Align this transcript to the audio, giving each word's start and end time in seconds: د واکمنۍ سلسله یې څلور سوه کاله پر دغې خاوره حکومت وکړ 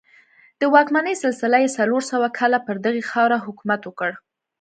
د 0.59 0.61
واکمنۍ 0.73 1.15
سلسله 1.23 1.57
یې 1.63 1.69
څلور 1.77 2.01
سوه 2.11 2.27
کاله 2.37 2.59
پر 2.67 2.75
دغې 2.85 3.03
خاوره 3.11 3.37
حکومت 3.45 3.81
وکړ 3.85 4.11